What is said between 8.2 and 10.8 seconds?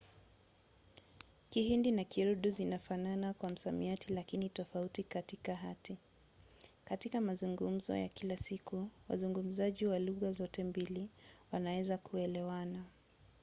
siku wazungumzaji wa lugha zote